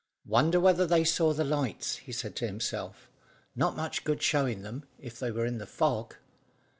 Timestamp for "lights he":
1.43-2.11